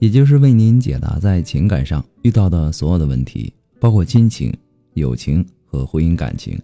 [0.00, 4.50] 也就是为您解答在情感上遇到的所有的问题，包括亲情、
[4.94, 6.58] 友情和婚姻感情。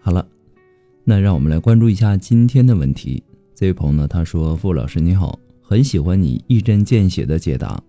[0.00, 0.24] 好了，
[1.02, 3.20] 那让我们来关注一下今天的问题。
[3.56, 7.82] 这位朋友呢，他说：“傅老师你好，很喜欢你一针见血的解答。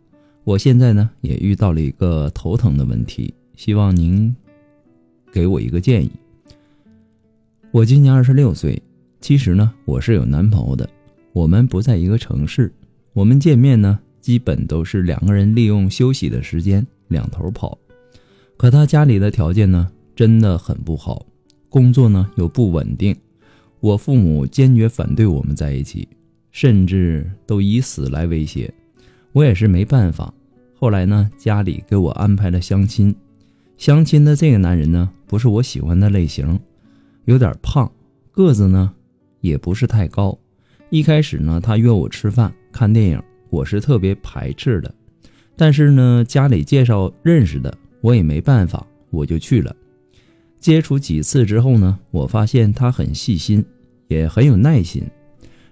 [0.44, 4.36] 我现在呢也遇到了一个头疼的问题，希望您
[5.31, 6.09] 给我一个建议。
[7.70, 8.81] 我今年二十六岁，
[9.22, 10.89] 其实呢我是有男朋友的，
[11.34, 12.73] 我们不在一个城市，
[13.13, 17.77] 我们见面呢。”基本都是两个人利用休息的时间两头跑，
[18.58, 21.25] 可他家里的条件呢真的很不好，
[21.69, 23.16] 工作呢又不稳定，
[23.80, 26.06] 我父母坚决反对我们在一起，
[26.52, 28.69] 甚至都以死来威胁，
[29.31, 30.34] 我也是没办法。
[30.75, 33.16] 后来呢，家里给我安排了相亲，
[33.78, 36.59] 相亲的这个男人呢不是我喜欢的类型，
[37.23, 37.89] 有点胖，
[38.34, 38.94] 个子呢
[39.39, 40.38] 也不是太高。
[40.89, 43.23] 一开始呢，他约我吃饭看电影。
[43.50, 44.94] 我是特别排斥的，
[45.56, 49.76] 但是呢，家里介绍认识的，我也没办法，我就去了。
[50.59, 53.64] 接触几次之后呢，我发现他很细心，
[54.08, 55.03] 也很有耐心。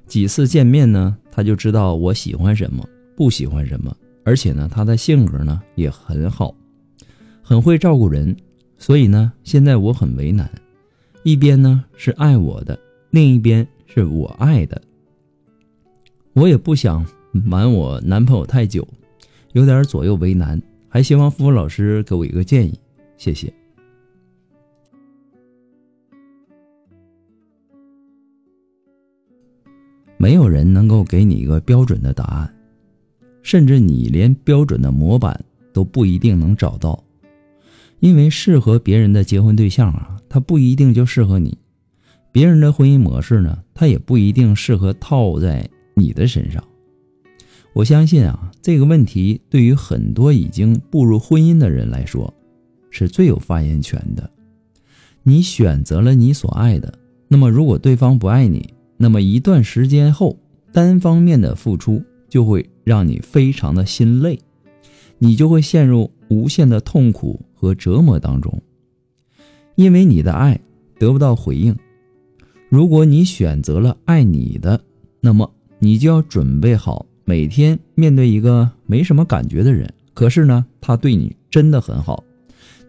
[0.07, 6.55] 几次见面呢，他就知道我喜欢什么，不喜欢什么，而且呢，他的性格呢也很好，
[7.41, 8.35] 很会照顾人。
[8.77, 10.49] 所以呢，现在我很为难，
[11.23, 12.77] 一边呢是爱我的，
[13.09, 14.81] 另一边是我爱的，
[16.33, 17.05] 我也不想。
[17.43, 18.87] 瞒我男朋友太久，
[19.51, 22.79] 有点左右为难，还希望付老师给我一个建议，
[23.17, 23.53] 谢谢。
[30.17, 32.55] 没有人能够给你一个标准的答案，
[33.43, 37.03] 甚至你连标准的模板都不一定能找到，
[37.99, 41.51] 因为适合别人的结婚对象啊，他不一定就适合你；
[42.31, 46.63] 别人的婚姻模式呢，他也不一定适合套在你的身上。
[47.75, 52.33] 我相信啊，这个问题对于很多已经步入婚姻的人来说，
[52.89, 54.31] 是最有发言权的。
[55.23, 56.97] 你选择了你所爱的，
[57.27, 60.39] 那么如果对方不爱你，那么一段时间后，
[60.71, 64.39] 单方面的付出就会让你非常的心累，
[65.17, 68.61] 你就会陷入无限的痛苦和折磨当中，
[69.75, 70.57] 因为你的爱
[70.97, 71.75] 得不到回应。
[72.69, 74.79] 如果你选择了爱你的，
[75.19, 77.05] 那么你就要准备好。
[77.27, 82.23] 每天面对一个没什么感觉的人，可是呢，他对你真的很好，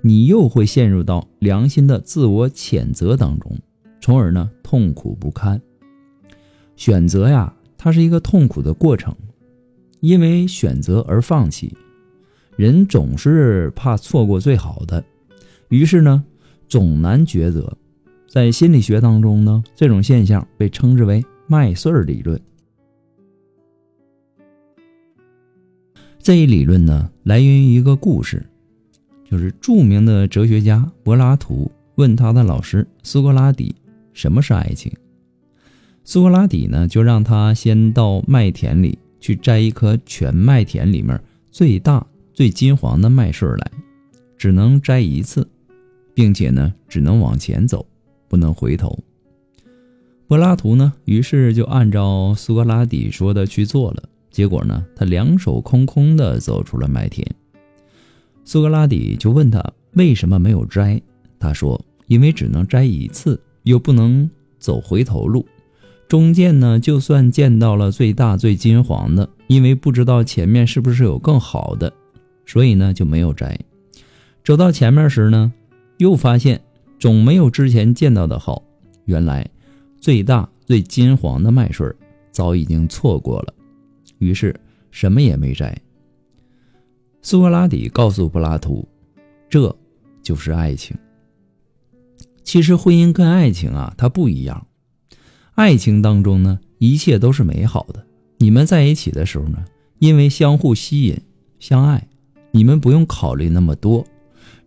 [0.03, 3.59] 你又会陷入到良心的自我谴责当中，
[3.99, 5.59] 从而呢痛苦不堪。
[6.77, 9.17] 选择呀，它是一个痛苦的过程，
[10.01, 11.75] 因为选择而放弃，
[12.57, 15.03] 人总是怕错过最好的，
[15.71, 16.23] 于是呢
[16.69, 17.75] 总难抉择。
[18.29, 22.39] 在心理学当中呢，这种现象被称之为麦穗儿理论。
[26.27, 28.45] 这一理论呢，来源于一个故事，
[29.31, 33.73] 就是著名的哲学家柏拉图问他的老师苏格拉底
[34.13, 34.93] ：“什么是爱情？”
[36.03, 41.23] 苏格拉底呢，就让他先到麦田里去摘一颗全麦田里面
[41.53, 43.71] 最大、最金黄的麦穗来，
[44.37, 45.49] 只能摘一次，
[46.13, 47.87] 并且呢，只能往前走，
[48.27, 48.99] 不能回头。
[50.27, 54.03] 柏拉图呢，于是就按照苏格拉底说的去做了。
[54.31, 57.27] 结果呢，他两手空空的走出了麦田。
[58.45, 59.65] 苏格拉底就问他
[59.95, 61.01] 为什么没有摘，
[61.39, 65.45] 他说：“因为只能摘一次，又不能走回头路。
[66.07, 71.93] 中间呢，就算见到了最大最金黄的，因为不知道前面是不是有更好的，
[72.47, 73.59] 所以呢就没有摘。
[74.45, 75.53] 走到前面时呢，
[75.99, 76.61] 又发现
[77.01, 78.63] 总没有之前见到的好。
[79.07, 79.49] 原来
[80.01, 81.91] 最大最金黄的麦穗
[82.31, 83.53] 早已经错过了。”
[84.19, 84.59] 于是
[84.91, 85.77] 什么也没摘。
[87.23, 88.89] 苏格拉底告诉柏拉图
[89.51, 89.75] ：“这
[90.23, 90.97] 就是爱情。
[92.45, 94.67] 其实婚姻跟爱情啊，它不一样。
[95.57, 98.07] 爱情当中呢，一切都是美好的。
[98.39, 99.65] 你们在一起的时候呢，
[99.99, 101.21] 因为相互吸引、
[101.59, 102.07] 相爱，
[102.53, 104.07] 你们不用考虑那么多，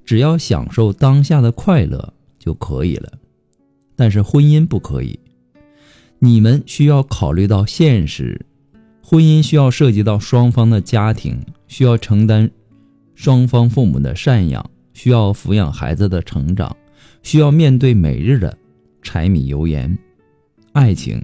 [0.03, 3.13] 只要享受当下的快乐就可以了。
[3.95, 5.17] 但是婚姻不可以，
[6.19, 8.45] 你们需要考虑到现实。”
[9.09, 12.47] 婚姻需要涉及到双方的家庭，需要承担
[13.15, 14.63] 双方父母的赡养，
[14.93, 16.77] 需要抚养孩子的成长，
[17.23, 18.55] 需要面对每日的
[19.01, 19.97] 柴米油盐。
[20.73, 21.19] 爱情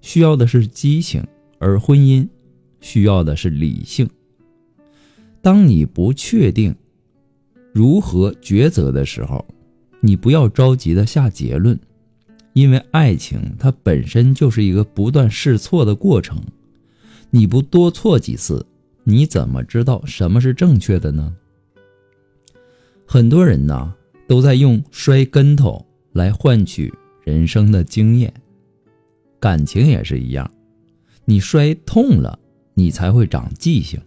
[0.00, 1.24] 需要的是激情，
[1.60, 2.28] 而婚姻
[2.80, 4.10] 需要的是理性。
[5.40, 6.74] 当你不确定
[7.72, 9.46] 如何抉择的时候，
[10.00, 11.78] 你不要着急的下结论，
[12.52, 16.36] 因为爱情它本身就是一个不断试错的过程。
[17.30, 18.64] 你不多错几次，
[19.04, 21.34] 你怎么知道什么是正确的呢？
[23.06, 23.94] 很多人呐
[24.26, 26.92] 都在用摔跟头来换取
[27.22, 28.32] 人生的经验，
[29.38, 30.50] 感情也是一样，
[31.26, 32.38] 你摔痛了，
[32.74, 34.00] 你才会长记性。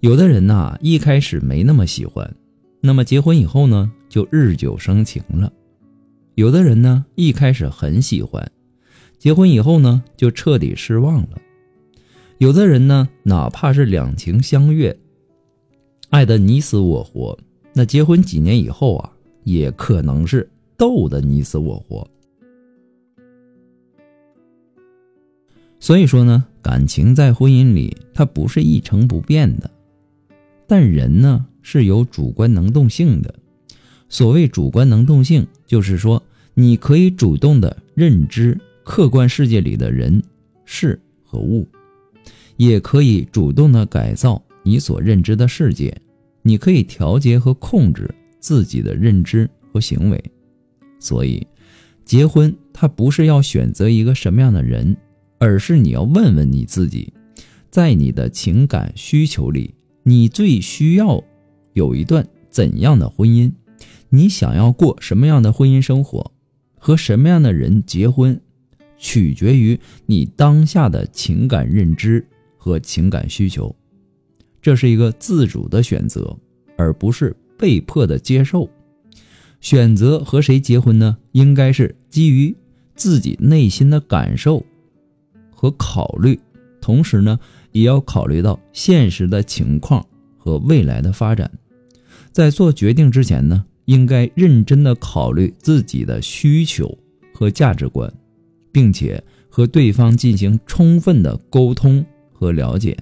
[0.00, 2.34] 有的人呐一开始没那么喜欢，
[2.80, 5.52] 那么结婚以后呢就日久生情了；
[6.36, 8.50] 有的人呢一开始很喜欢，
[9.18, 11.38] 结婚以后呢就彻底失望了。
[12.40, 14.98] 有的人呢，哪怕是两情相悦，
[16.08, 17.38] 爱得你死我活，
[17.74, 19.12] 那结婚几年以后啊，
[19.44, 22.08] 也可能是斗得你死我活。
[25.78, 29.70] 所以说呢，感情在婚姻里它不是一成不变的，
[30.66, 33.34] 但人呢是有主观能动性的。
[34.08, 36.22] 所谓主观能动性，就是说
[36.54, 40.22] 你可以主动的认知客观世界里的人
[40.64, 41.68] 事和物。
[42.60, 45.98] 也可以主动的改造你所认知的世界，
[46.42, 50.22] 你可以调节和控制自己的认知和行为。
[50.98, 51.46] 所以，
[52.04, 54.94] 结婚它不是要选择一个什么样的人，
[55.38, 57.10] 而是你要问问你自己，
[57.70, 61.24] 在你的情感需求里，你最需要
[61.72, 63.50] 有一段怎样的婚姻？
[64.10, 66.30] 你想要过什么样的婚姻生活？
[66.78, 68.38] 和什么样的人结婚，
[68.98, 72.26] 取决于你当下的情感认知。
[72.62, 73.74] 和情感需求，
[74.60, 76.36] 这是一个自主的选择，
[76.76, 78.68] 而不是被迫的接受。
[79.62, 81.16] 选择和谁结婚呢？
[81.32, 82.54] 应该是基于
[82.94, 84.62] 自己内心的感受
[85.50, 86.38] 和考虑，
[86.82, 87.40] 同时呢，
[87.72, 90.06] 也要考虑到现实的情况
[90.36, 91.50] 和未来的发展。
[92.30, 96.98] 在做决定之前呢，应该认真的考虑自己的需求
[97.32, 98.12] 和价值观，
[98.70, 102.04] 并且和对方进行充分的沟通。
[102.40, 102.96] 和了解，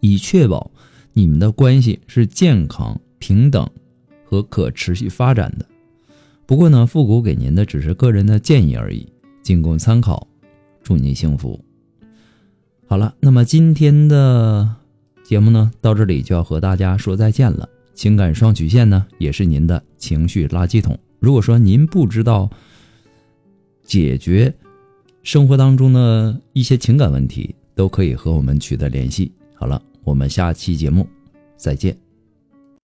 [0.00, 0.68] 以确保
[1.12, 3.70] 你们的关系是健康、平等
[4.24, 5.64] 和可持续发展的。
[6.44, 9.06] 不过呢，复古给您的只是个人的建议而已，
[9.44, 10.26] 仅供参考。
[10.82, 11.64] 祝您幸福。
[12.88, 14.74] 好了，那么今天的
[15.22, 17.68] 节目呢，到这里就要和大家说再见了。
[17.94, 20.98] 情感双曲线呢，也是您的情绪垃圾桶。
[21.20, 22.50] 如果说您不知道
[23.84, 24.52] 解决
[25.22, 29.30] 生活当中的一些情感问题，都可以和我们取得联系。
[29.54, 31.06] 好了，我们下期节目
[31.56, 32.05] 再见。